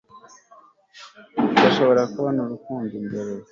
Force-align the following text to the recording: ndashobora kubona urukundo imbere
ndashobora 1.57 2.01
kubona 2.13 2.39
urukundo 2.45 2.91
imbere 3.01 3.31